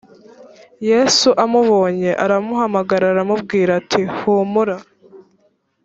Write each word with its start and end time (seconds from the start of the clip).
yesu 0.89 1.29
amubonye 1.43 2.11
aramuhamagara 2.23 3.05
aramubwira 3.13 3.71
ati 3.79 4.01
humura 4.17 4.75